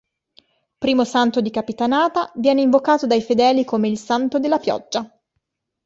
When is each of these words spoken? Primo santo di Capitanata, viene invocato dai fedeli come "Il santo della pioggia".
Primo 0.79 1.03
santo 1.05 1.41
di 1.41 1.51
Capitanata, 1.51 2.31
viene 2.37 2.61
invocato 2.61 3.05
dai 3.05 3.21
fedeli 3.21 3.63
come 3.63 3.87
"Il 3.87 3.99
santo 3.99 4.39
della 4.39 4.57
pioggia". 4.57 5.07